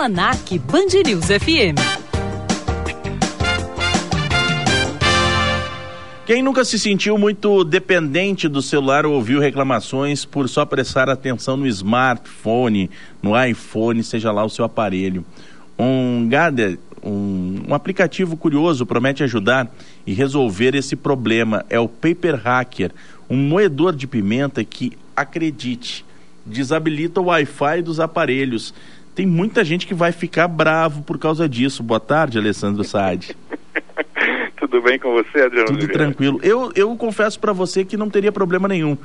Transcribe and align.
Almanac 0.00 0.58
Band 0.60 1.02
News 1.04 1.26
FM. 1.26 1.76
Quem 6.24 6.42
nunca 6.42 6.64
se 6.64 6.78
sentiu 6.78 7.18
muito 7.18 7.62
dependente 7.64 8.48
do 8.48 8.62
celular 8.62 9.04
ou 9.04 9.12
ouviu 9.12 9.38
reclamações 9.40 10.24
por 10.24 10.48
só 10.48 10.64
prestar 10.64 11.10
atenção 11.10 11.54
no 11.54 11.66
smartphone, 11.66 12.88
no 13.22 13.38
iPhone, 13.44 14.02
seja 14.02 14.32
lá 14.32 14.42
o 14.42 14.48
seu 14.48 14.64
aparelho? 14.64 15.22
Um 15.78 16.26
Gader, 16.30 16.78
um, 17.04 17.64
um 17.68 17.74
aplicativo 17.74 18.38
curioso 18.38 18.86
promete 18.86 19.22
ajudar 19.22 19.70
e 20.06 20.14
resolver 20.14 20.74
esse 20.74 20.96
problema. 20.96 21.66
É 21.68 21.78
o 21.78 21.86
Paper 21.86 22.40
Hacker, 22.42 22.90
um 23.28 23.36
moedor 23.36 23.94
de 23.94 24.06
pimenta 24.06 24.64
que, 24.64 24.96
acredite, 25.14 26.06
desabilita 26.46 27.20
o 27.20 27.24
Wi-Fi 27.24 27.82
dos 27.82 28.00
aparelhos. 28.00 28.72
Tem 29.14 29.26
muita 29.26 29.64
gente 29.64 29.86
que 29.86 29.94
vai 29.94 30.12
ficar 30.12 30.48
bravo 30.48 31.02
por 31.02 31.18
causa 31.18 31.48
disso. 31.48 31.82
Boa 31.82 32.00
tarde, 32.00 32.38
Alessandro 32.38 32.84
Saad. 32.84 33.36
Tudo 34.56 34.80
bem 34.82 34.98
com 34.98 35.12
você, 35.12 35.42
Adriano? 35.42 35.66
Tudo 35.66 35.88
tranquilo. 35.88 36.40
Eu, 36.42 36.72
eu 36.74 36.96
confesso 36.96 37.38
para 37.40 37.52
você 37.52 37.84
que 37.84 37.96
não 37.96 38.08
teria 38.08 38.30
problema 38.30 38.68
nenhum. 38.68 38.96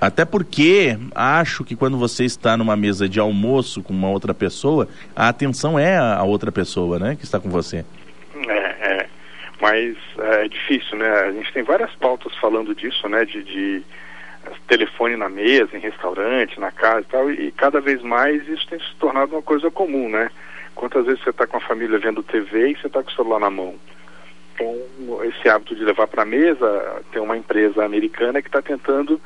Até 0.00 0.24
porque 0.24 0.98
acho 1.14 1.64
que 1.64 1.76
quando 1.76 1.96
você 1.96 2.24
está 2.24 2.56
numa 2.56 2.76
mesa 2.76 3.08
de 3.08 3.20
almoço 3.20 3.82
com 3.82 3.92
uma 3.92 4.10
outra 4.10 4.34
pessoa, 4.34 4.88
a 5.14 5.28
atenção 5.28 5.78
é 5.78 5.96
a 5.96 6.22
outra 6.24 6.50
pessoa, 6.50 6.98
né, 6.98 7.14
que 7.14 7.24
está 7.24 7.38
com 7.38 7.48
você. 7.48 7.84
É, 8.48 8.52
é. 8.52 9.06
Mas 9.60 9.96
é 10.18 10.48
difícil, 10.48 10.98
né? 10.98 11.08
A 11.08 11.30
gente 11.30 11.52
tem 11.52 11.62
várias 11.62 11.94
pautas 11.94 12.34
falando 12.40 12.74
disso, 12.74 13.08
né? 13.08 13.24
De, 13.24 13.44
de 13.44 13.82
telefone 14.66 15.16
na 15.16 15.28
mesa, 15.28 15.76
em 15.76 15.80
restaurante, 15.80 16.58
na 16.58 16.70
casa 16.70 17.00
e 17.00 17.04
tal, 17.04 17.30
e 17.30 17.52
cada 17.52 17.80
vez 17.80 18.02
mais 18.02 18.46
isso 18.48 18.66
tem 18.68 18.78
se 18.78 18.94
tornado 18.98 19.34
uma 19.34 19.42
coisa 19.42 19.70
comum, 19.70 20.08
né? 20.08 20.30
Quantas 20.74 21.04
vezes 21.04 21.22
você 21.22 21.30
está 21.30 21.46
com 21.46 21.56
a 21.56 21.60
família 21.60 21.98
vendo 21.98 22.22
TV 22.22 22.70
e 22.70 22.76
você 22.76 22.86
está 22.86 23.02
com 23.02 23.10
o 23.10 23.14
celular 23.14 23.40
na 23.40 23.50
mão? 23.50 23.74
Então, 24.54 25.24
esse 25.24 25.48
hábito 25.48 25.74
de 25.74 25.84
levar 25.84 26.06
para 26.06 26.22
a 26.22 26.26
mesa, 26.26 27.02
tem 27.12 27.20
uma 27.20 27.36
empresa 27.36 27.84
americana 27.84 28.40
que 28.40 28.48
está 28.48 28.62
tentando 28.62 29.20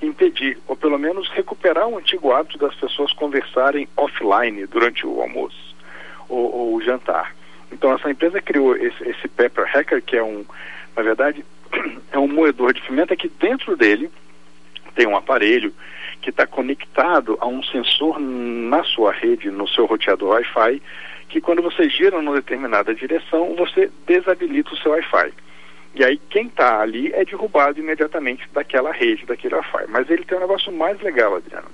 impedir, 0.00 0.58
ou 0.66 0.76
pelo 0.76 0.98
menos 0.98 1.28
recuperar 1.30 1.86
um 1.86 1.98
antigo 1.98 2.32
hábito 2.32 2.58
das 2.58 2.74
pessoas 2.74 3.12
conversarem 3.12 3.88
offline 3.96 4.66
durante 4.66 5.06
o 5.06 5.20
almoço 5.20 5.76
ou, 6.28 6.54
ou 6.54 6.74
o 6.74 6.82
jantar. 6.82 7.34
Então, 7.70 7.92
essa 7.94 8.10
empresa 8.10 8.40
criou 8.40 8.76
esse, 8.76 9.08
esse 9.08 9.28
Pepper 9.28 9.64
Hacker, 9.66 10.02
que 10.02 10.16
é 10.16 10.22
um, 10.22 10.44
na 10.96 11.02
verdade, 11.02 11.44
é 12.12 12.18
um 12.18 12.28
moedor 12.28 12.72
de 12.72 12.82
pimenta 12.82 13.16
que 13.16 13.28
dentro 13.28 13.76
dele 13.76 14.10
tem 14.94 15.06
um 15.06 15.16
aparelho 15.16 15.72
que 16.20 16.30
está 16.30 16.46
conectado 16.46 17.36
a 17.40 17.46
um 17.46 17.62
sensor 17.62 18.18
na 18.20 18.84
sua 18.84 19.12
rede, 19.12 19.50
no 19.50 19.66
seu 19.68 19.86
roteador 19.86 20.30
Wi-Fi, 20.30 20.80
que 21.28 21.40
quando 21.40 21.62
você 21.62 21.88
gira 21.88 22.20
numa 22.20 22.36
determinada 22.36 22.94
direção, 22.94 23.54
você 23.56 23.90
desabilita 24.06 24.72
o 24.72 24.76
seu 24.76 24.92
Wi-Fi. 24.92 25.32
E 25.94 26.04
aí 26.04 26.18
quem 26.30 26.46
está 26.46 26.80
ali 26.80 27.12
é 27.12 27.24
derrubado 27.24 27.78
imediatamente 27.78 28.48
daquela 28.52 28.92
rede, 28.92 29.26
daquele 29.26 29.54
Wi-Fi. 29.56 29.86
Mas 29.88 30.08
ele 30.10 30.24
tem 30.24 30.38
um 30.38 30.42
negócio 30.42 30.72
mais 30.72 31.00
legal, 31.00 31.36
Adriano. 31.36 31.68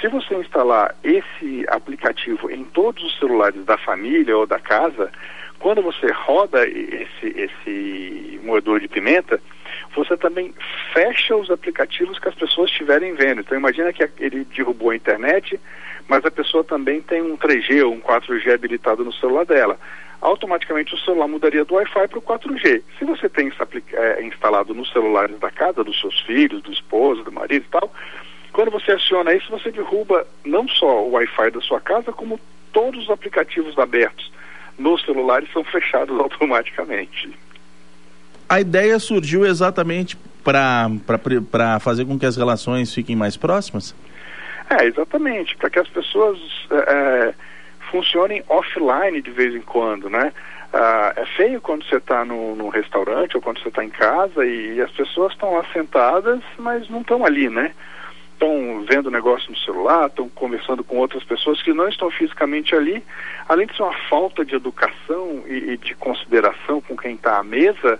Se 0.00 0.08
você 0.08 0.34
instalar 0.34 0.94
esse 1.02 1.64
aplicativo 1.68 2.50
em 2.50 2.64
todos 2.64 3.02
os 3.02 3.18
celulares 3.18 3.64
da 3.64 3.78
família 3.78 4.36
ou 4.36 4.46
da 4.46 4.58
casa, 4.58 5.10
quando 5.58 5.80
você 5.80 6.06
roda 6.12 6.68
esse, 6.68 7.26
esse 7.34 8.40
moedor 8.42 8.78
de 8.78 8.88
pimenta, 8.88 9.40
você 9.94 10.16
também 10.16 10.54
fecha 10.92 11.34
os 11.34 11.50
aplicativos 11.50 12.18
que 12.18 12.28
as 12.28 12.34
pessoas 12.34 12.70
estiverem 12.70 13.14
vendo. 13.14 13.40
Então 13.40 13.56
imagina 13.56 13.92
que 13.92 14.08
ele 14.18 14.44
derrubou 14.44 14.90
a 14.90 14.96
internet, 14.96 15.58
mas 16.06 16.24
a 16.24 16.30
pessoa 16.30 16.62
também 16.62 17.00
tem 17.00 17.22
um 17.22 17.36
3G 17.36 17.84
ou 17.84 17.94
um 17.94 18.00
4G 18.00 18.52
habilitado 18.52 19.02
no 19.02 19.12
celular 19.14 19.46
dela. 19.46 19.78
Automaticamente 20.20 20.94
o 20.94 20.98
celular 20.98 21.28
mudaria 21.28 21.64
do 21.64 21.74
Wi-Fi 21.74 22.08
para 22.08 22.18
o 22.18 22.22
4G. 22.22 22.82
Se 22.98 23.04
você 23.04 23.28
tem 23.28 23.48
isso 23.48 23.62
é, 23.92 24.22
instalado 24.22 24.74
nos 24.74 24.90
celulares 24.92 25.38
da 25.38 25.50
casa, 25.50 25.84
dos 25.84 25.98
seus 26.00 26.20
filhos, 26.20 26.62
do 26.62 26.72
esposo, 26.72 27.22
do 27.22 27.32
marido 27.32 27.64
e 27.64 27.70
tal, 27.70 27.92
quando 28.56 28.70
você 28.70 28.92
aciona 28.92 29.34
isso, 29.34 29.50
você 29.50 29.70
derruba 29.70 30.26
não 30.42 30.66
só 30.66 31.04
o 31.04 31.10
Wi-Fi 31.10 31.50
da 31.50 31.60
sua 31.60 31.78
casa, 31.78 32.10
como 32.10 32.40
todos 32.72 33.04
os 33.04 33.10
aplicativos 33.10 33.78
abertos 33.78 34.32
nos 34.78 35.04
celulares 35.04 35.46
são 35.52 35.62
fechados 35.62 36.16
automaticamente. 36.18 37.30
A 38.48 38.58
ideia 38.58 38.98
surgiu 38.98 39.44
exatamente 39.44 40.16
para 40.42 41.78
fazer 41.80 42.06
com 42.06 42.18
que 42.18 42.24
as 42.24 42.38
relações 42.38 42.94
fiquem 42.94 43.14
mais 43.14 43.36
próximas? 43.36 43.94
É, 44.70 44.86
exatamente, 44.86 45.54
para 45.58 45.68
que 45.68 45.78
as 45.78 45.88
pessoas 45.88 46.38
é, 46.70 46.76
é, 46.76 47.34
funcionem 47.90 48.42
offline 48.48 49.20
de 49.20 49.32
vez 49.32 49.54
em 49.54 49.60
quando, 49.60 50.08
né? 50.08 50.32
Ah, 50.72 51.12
é 51.14 51.26
feio 51.26 51.60
quando 51.60 51.84
você 51.84 51.96
está 51.96 52.24
no, 52.24 52.56
no, 52.56 52.70
restaurante 52.70 53.36
ou 53.36 53.42
quando 53.42 53.60
você 53.60 53.68
está 53.68 53.84
em 53.84 53.90
casa 53.90 54.46
e, 54.46 54.76
e 54.76 54.80
as 54.80 54.90
pessoas 54.92 55.32
estão 55.32 55.54
lá 55.54 55.64
sentadas, 55.74 56.40
mas 56.58 56.88
não 56.88 57.02
estão 57.02 57.24
ali, 57.24 57.50
né? 57.50 57.72
Estão 58.36 58.84
vendo 58.86 59.10
negócio 59.10 59.50
no 59.50 59.56
celular, 59.56 60.08
estão 60.08 60.28
conversando 60.28 60.84
com 60.84 60.98
outras 60.98 61.24
pessoas 61.24 61.62
que 61.62 61.72
não 61.72 61.88
estão 61.88 62.10
fisicamente 62.10 62.74
ali. 62.74 63.02
Além 63.48 63.66
de 63.66 63.74
ser 63.74 63.82
uma 63.82 63.96
falta 64.10 64.44
de 64.44 64.54
educação 64.54 65.42
e, 65.46 65.72
e 65.72 65.76
de 65.78 65.94
consideração 65.94 66.82
com 66.82 66.94
quem 66.94 67.14
está 67.14 67.38
à 67.38 67.42
mesa, 67.42 67.98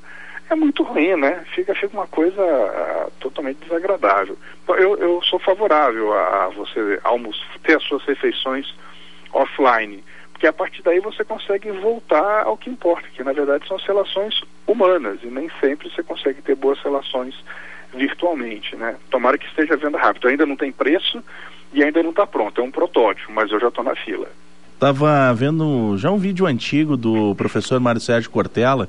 é 0.50 0.54
muito 0.54 0.82
ruim, 0.82 1.16
né? 1.16 1.42
Fica, 1.54 1.74
fica 1.74 1.97
uma 1.97 2.06
coisa 2.06 2.42
uh, 2.42 3.10
totalmente 3.19 3.58
desagradável. 3.64 4.36
Eu, 4.69 4.98
eu 4.98 5.22
sou 5.22 5.38
favorável 5.38 6.12
a, 6.12 6.44
a 6.44 6.48
você 6.48 7.00
almoçar, 7.03 7.47
ter 7.62 7.78
as 7.78 7.82
suas 7.84 8.04
refeições 8.04 8.74
offline, 9.32 10.04
porque 10.32 10.47
a 10.47 10.53
partir 10.53 10.82
daí 10.82 11.00
você 11.00 11.24
consegue 11.24 11.70
voltar 11.70 12.42
ao 12.44 12.58
que 12.58 12.68
importa, 12.68 13.08
que 13.08 13.24
na 13.24 13.32
verdade 13.32 13.66
são 13.66 13.76
as 13.76 13.84
relações 13.84 14.42
humanas, 14.66 15.18
e 15.22 15.28
nem 15.28 15.50
sempre 15.60 15.91
você 15.91 16.03
consegue 16.03 16.42
ter 16.42 16.54
boas 16.54 16.78
relações 16.80 17.34
virtualmente, 17.97 18.77
né? 18.77 18.97
Tomara 19.11 19.39
que 19.39 19.47
esteja 19.47 19.77
vendo 19.77 19.97
rápido. 19.97 20.29
Ainda 20.29 20.47
não 20.47 20.57
tem 20.57 20.71
preço 20.71 21.23
e 21.73 21.83
ainda 21.83 22.03
não 22.03 22.11
está 22.11 22.27
pronto, 22.27 22.61
é 22.61 22.65
um 22.65 22.71
protótipo, 22.71 23.33
mas 23.33 23.51
eu 23.51 23.61
já 23.61 23.69
estou 23.69 23.84
na 23.84 23.95
fila. 23.95 24.29
Estava 24.75 25.33
vendo 25.34 25.97
já 25.97 26.11
um 26.11 26.19
vídeo 26.19 26.47
antigo 26.47 26.97
do 26.97 27.34
professor 27.34 27.81
Mário 27.81 28.01
Sérgio 28.01 28.31
Cortella, 28.31 28.89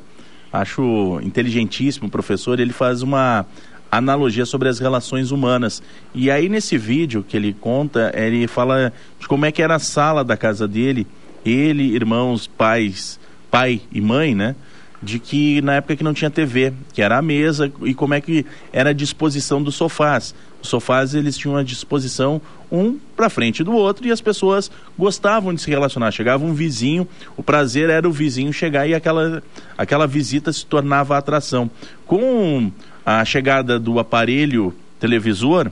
acho 0.52 1.20
inteligentíssimo 1.24 2.08
o 2.08 2.12
professor, 2.12 2.60
ele 2.60 2.74
faz 2.74 3.02
uma 3.02 3.46
analogia 3.90 4.46
sobre 4.46 4.68
as 4.68 4.80
relações 4.80 5.32
humanas. 5.32 5.82
E 6.14 6.30
aí 6.30 6.50
nesse 6.50 6.78
vídeo 6.78 7.24
que 7.24 7.38
ele 7.38 7.54
conta, 7.54 8.12
ele 8.16 8.48
fala 8.48 8.92
de 9.20 9.28
como 9.28 9.46
é 9.46 9.52
que 9.52 9.62
era 9.62 9.76
a 9.76 9.80
sala 9.80 10.24
da 10.24 10.36
casa 10.36 10.68
dele, 10.68 11.08
ele, 11.46 11.96
irmãos, 11.96 12.48
pais, 12.48 13.20
pai 13.50 13.82
e 13.92 14.02
mãe, 14.02 14.36
né? 14.36 14.56
De 15.02 15.20
que 15.20 15.62
na 15.62 15.76
época 15.76 15.96
que 15.96 16.04
não 16.04 16.14
tinha 16.14 16.30
TV, 16.30 16.74
que 16.92 17.02
era 17.02 17.18
a 17.18 17.22
mesa 17.22 17.72
e 17.84 17.94
como 17.94 18.14
é 18.14 18.22
que 18.22 18.46
era 18.74 18.90
a 18.90 18.94
disposição 18.94 19.62
dos 19.62 19.76
sofás. 19.76 20.34
Os 20.62 20.70
sofás 20.70 21.14
eles 21.14 21.38
tinham 21.38 21.56
a 21.56 21.64
disposição 21.64 22.42
um 22.72 22.98
para 23.16 23.30
frente 23.30 23.64
do 23.64 23.74
outro 23.74 24.08
e 24.08 24.12
as 24.12 24.22
pessoas 24.22 24.72
gostavam 24.98 25.54
de 25.54 25.62
se 25.62 25.70
relacionar. 25.70 26.12
Chegava 26.12 26.44
um 26.44 26.54
vizinho, 26.54 27.08
o 27.36 27.44
prazer 27.44 27.90
era 27.90 28.08
o 28.08 28.12
vizinho 28.12 28.52
chegar 28.52 28.88
e 28.88 28.96
aquela, 28.96 29.44
aquela 29.78 30.08
visita 30.08 30.52
se 30.52 30.66
tornava 30.66 31.18
atração. 31.18 31.70
Com 32.06 32.72
a 33.06 33.24
chegada 33.24 33.80
do 33.80 34.00
aparelho 34.00 34.74
televisor, 35.00 35.72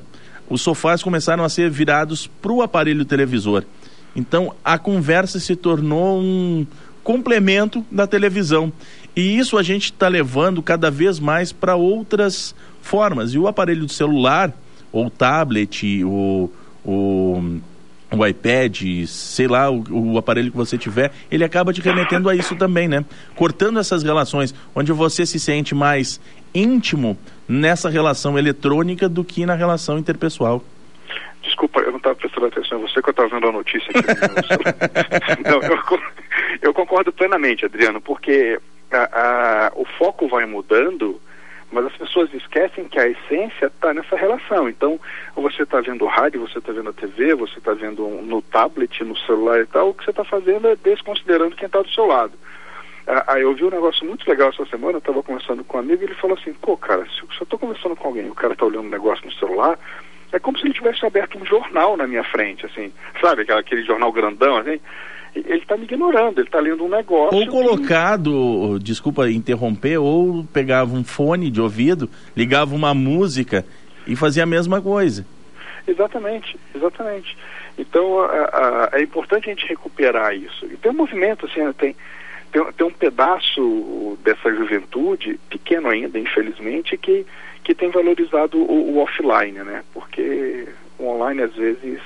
os 0.50 0.62
sofás 0.62 1.02
começaram 1.02 1.44
a 1.44 1.50
ser 1.50 1.70
virados 1.70 2.28
para 2.28 2.52
o 2.52 2.62
aparelho 2.62 3.04
televisor. 3.04 3.64
Então 4.16 4.56
a 4.64 4.78
conversa 4.78 5.40
se 5.40 5.56
tornou 5.56 6.22
um 6.22 6.66
complemento 7.06 7.86
da 7.92 8.08
televisão. 8.08 8.74
E 9.16 9.38
isso 9.38 9.58
a 9.58 9.64
gente 9.64 9.86
está 9.86 10.08
levando 10.08 10.62
cada 10.62 10.90
vez 10.90 11.20
mais 11.20 11.54
para 11.54 11.76
outras 11.76 12.56
formas. 12.82 13.34
E 13.34 13.38
o 13.38 13.48
aparelho 13.48 13.88
celular 13.88 14.52
ou 14.92 15.10
tablet, 15.10 16.04
o, 16.04 16.50
o, 16.84 17.60
o 18.12 18.26
iPad, 18.26 19.06
sei 19.06 19.48
lá, 19.48 19.70
o, 19.70 19.84
o, 19.90 20.18
aparelho 20.18 20.50
que 20.50 20.58
você 20.58 20.80
tiver, 20.80 21.12
ele 21.30 21.44
acaba 21.44 21.72
te 21.72 21.80
remetendo 21.80 22.28
a 22.28 22.36
isso 22.36 22.56
também, 22.56 22.88
né? 22.88 23.06
Cortando 23.36 23.80
essas 23.80 24.02
relações, 24.02 24.54
onde 24.74 24.92
você 24.92 25.28
se 25.28 25.40
sente 25.40 25.76
mais 25.76 26.20
íntimo 26.56 27.16
nessa 27.48 27.88
relação 27.88 28.38
eletrônica 28.38 29.08
do 29.08 29.24
que 29.24 29.46
na 29.46 29.54
relação 29.54 30.00
interpessoal. 30.00 30.64
Desculpa, 31.46 31.80
eu 31.80 31.92
não 31.92 31.98
estava 31.98 32.16
prestando 32.16 32.48
atenção 32.48 32.80
em 32.80 32.82
você 32.82 33.02
que 33.02 33.10
eu 33.10 33.12
estava 33.12 33.30
vendo 33.30 33.48
a 33.48 33.52
notícia 33.52 33.90
aqui. 33.92 34.02
não, 35.48 35.62
eu, 35.62 36.02
eu, 36.62 36.74
concordo 36.74 37.14
plenamente, 37.14 37.66
Adriano, 37.66 38.02
porque 38.02 38.60
a, 38.92 39.68
a, 39.68 39.72
o 39.76 39.86
foco 39.86 40.28
vai 40.28 40.46
mudando 40.46 41.22
mas 41.72 41.88
as 41.88 41.98
pessoas 41.98 42.34
esquecem 42.34 42.88
que 42.88 43.00
a 43.00 43.08
essência 43.08 43.66
está 43.66 43.94
nessa 43.94 44.16
relação. 44.16 44.70
Então, 44.70 45.00
você 45.36 45.64
está 45.64 45.82
vendo 45.82 46.06
rádio, 46.06 46.40
você 46.40 46.60
está 46.60 46.72
vendo 46.72 46.90
a 46.90 46.94
TV, 46.94 47.36
você 47.36 47.58
está 47.58 47.74
vendo 47.74 48.08
no 48.08 48.42
tablet, 48.42 49.04
no 49.04 49.18
celular 49.18 49.60
e 49.60 49.66
tal, 49.66 49.90
o 49.90 49.94
que 49.94 50.06
você 50.06 50.12
está 50.12 50.24
fazendo 50.24 50.68
é 50.70 50.76
desconsiderando 50.76 51.56
quem 51.56 51.66
está 51.66 51.82
do 51.82 51.90
seu 51.90 52.06
lado. 52.06 52.34
Ah, 53.08 53.34
aí 53.34 53.42
eu 53.42 53.54
vi 53.54 53.64
um 53.66 53.70
negócio 53.70 54.06
muito 54.06 54.28
legal 54.28 54.50
essa 54.50 54.66
semana, 54.68 54.94
eu 54.94 55.00
estava 55.00 55.22
conversando 55.22 55.64
com 55.64 55.78
um 55.78 55.80
amigo 55.82 56.02
e 56.02 56.06
ele 56.06 56.16
falou 56.16 56.38
assim, 56.38 56.54
pô, 56.54 56.78
cara, 56.78 57.06
se 57.06 57.22
eu 57.22 57.44
estou 57.44 57.60
conversando 57.60 57.96
com 57.96 58.08
alguém 58.08 58.30
o 58.30 58.36
cara 58.36 58.54
está 58.54 58.66
olhando 58.66 58.86
um 58.86 58.90
negócio 58.90 59.26
no 59.26 59.34
celular, 59.34 59.78
é 60.32 60.40
como 60.40 60.58
se 60.58 60.66
ele 60.66 60.74
tivesse 60.74 61.06
aberto 61.06 61.38
um 61.38 61.46
jornal 61.46 61.96
na 61.96 62.08
minha 62.08 62.24
frente, 62.24 62.66
assim, 62.66 62.92
sabe, 63.22 63.44
aquele, 63.44 63.60
aquele 63.60 63.84
jornal 63.84 64.12
grandão, 64.12 64.58
assim, 64.58 64.80
ele 65.36 65.60
está 65.60 65.76
me 65.76 65.84
ignorando, 65.84 66.40
ele 66.40 66.48
está 66.48 66.60
lendo 66.60 66.86
um 66.86 66.90
negócio. 66.90 67.38
Ou 67.38 67.48
colocado, 67.48 68.76
que... 68.78 68.84
desculpa 68.84 69.30
interromper, 69.30 69.98
ou 69.98 70.46
pegava 70.46 70.94
um 70.94 71.04
fone 71.04 71.52
de 71.52 71.60
ouvido, 71.60 72.10
ligava 72.36 72.74
uma 72.74 72.94
música 72.94 73.66
e 74.08 74.16
fazia 74.16 74.44
a 74.44 74.48
mesma 74.48 74.82
coisa. 74.82 75.26
Exatamente, 75.88 76.58
exatamente. 76.74 77.38
Então 77.78 78.20
a, 78.22 78.90
a, 78.94 79.00
é 79.00 79.04
importante 79.04 79.50
a 79.50 79.54
gente 79.54 79.68
recuperar 79.68 80.34
isso. 80.34 80.66
E 80.66 80.78
tem 80.78 80.92
um 80.92 80.96
movimento, 80.96 81.46
assim, 81.46 81.72
tem, 81.74 81.96
tem, 82.52 82.72
tem 82.72 82.88
um 82.88 82.92
pedaço 82.92 84.18
dessa 84.24 84.54
juventude, 84.54 85.40
pequeno 85.50 85.90
ainda, 85.90 86.18
infelizmente, 86.18 86.98
que, 86.98 87.26
que 87.66 87.74
tem 87.74 87.90
valorizado 87.90 88.60
o, 88.60 88.96
o 88.96 88.98
offline, 89.00 89.64
né? 89.64 89.84
Porque 89.92 90.68
o 91.00 91.08
online 91.08 91.42
às 91.42 91.54
vezes 91.56 92.00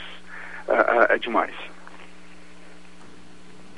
é 1.09 1.17
demais. 1.17 1.53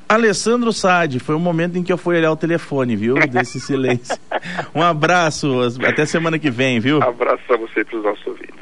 Alessandro 0.08 0.72
Sade, 0.72 1.20
foi 1.20 1.36
o 1.36 1.40
momento 1.40 1.78
em 1.78 1.84
que 1.84 1.92
eu 1.92 1.98
fui 1.98 2.18
olhar 2.18 2.32
o 2.32 2.36
telefone, 2.36 2.96
viu? 2.96 3.16
Desse 3.16 3.60
silêncio. 3.62 4.16
um 4.76 4.82
abraço, 4.82 5.60
até 5.88 6.06
semana 6.06 6.38
que 6.38 6.52
vem, 6.52 6.80
viu? 6.80 7.02
Abraço 7.02 7.52
a 7.52 7.58
você 7.58 7.80
e 7.80 7.86
para 7.86 7.98
os 7.98 8.04
nossos 8.04 8.28
ouvintes. 8.28 8.61